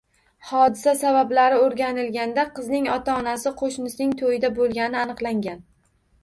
[0.51, 5.63] Hodisa sabablari o‘rganilganda qizning ota-onasi qo‘shnisining to‘yida bo‘lgani aniqlangan